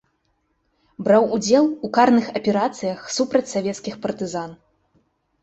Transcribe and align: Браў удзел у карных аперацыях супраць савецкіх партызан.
Браў 1.07 1.27
удзел 1.37 1.65
у 1.87 1.89
карных 1.97 2.25
аперацыях 2.41 2.99
супраць 3.19 3.45
савецкіх 3.53 3.95
партызан. 4.09 4.59